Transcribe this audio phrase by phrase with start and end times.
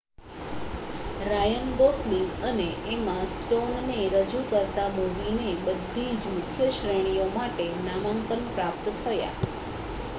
[1.23, 8.49] Ryan Gosling અને Emma Stone ને રજૂ કરતા મૂવી ને બધીજ મુખ્ય શ્રેણીઓ માટે નામાંકન
[8.51, 9.37] પ્રાપ્ત થયા